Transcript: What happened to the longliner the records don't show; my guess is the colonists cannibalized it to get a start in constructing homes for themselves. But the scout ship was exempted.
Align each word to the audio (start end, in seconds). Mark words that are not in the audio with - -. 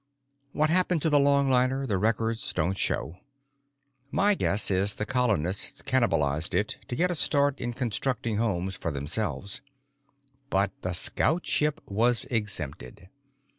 What 0.51 0.71
happened 0.71 1.03
to 1.03 1.11
the 1.11 1.19
longliner 1.19 1.85
the 1.85 1.99
records 1.99 2.53
don't 2.53 2.75
show; 2.75 3.17
my 4.09 4.33
guess 4.33 4.71
is 4.71 4.95
the 4.95 5.05
colonists 5.05 5.83
cannibalized 5.83 6.55
it 6.55 6.79
to 6.87 6.95
get 6.95 7.11
a 7.11 7.15
start 7.15 7.61
in 7.61 7.71
constructing 7.73 8.37
homes 8.37 8.75
for 8.75 8.89
themselves. 8.89 9.61
But 10.49 10.71
the 10.81 10.93
scout 10.93 11.45
ship 11.45 11.81
was 11.85 12.25
exempted. 12.31 13.09